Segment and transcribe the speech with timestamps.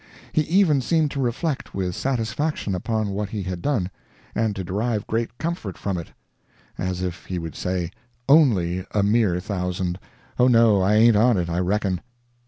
[0.33, 3.91] He even seemed to reflect with satisfaction upon what he had done,
[4.33, 7.91] and to derive great comfort from it—as if he would say,
[8.27, 12.01] "ONLY a mere thousand—Oh, no I ain't on it, I reckon."